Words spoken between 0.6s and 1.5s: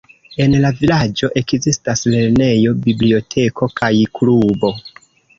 la vilaĝo